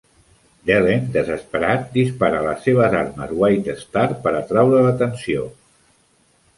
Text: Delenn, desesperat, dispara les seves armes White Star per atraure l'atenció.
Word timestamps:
Delenn, 0.69 1.03
desesperat, 1.17 1.83
dispara 1.99 2.41
les 2.47 2.67
seves 2.69 2.97
armes 3.03 3.37
White 3.45 3.79
Star 3.85 4.09
per 4.27 4.37
atraure 4.43 4.85
l'atenció. 4.89 5.49